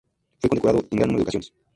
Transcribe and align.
Fue 0.39 0.49
condecorado 0.49 0.79
en 0.89 0.97
gran 0.97 1.09
número 1.09 1.25
de 1.25 1.25
ocasiones. 1.37 1.53